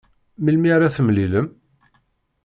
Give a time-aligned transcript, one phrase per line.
[0.43, 1.47] Melmi ara temlilem?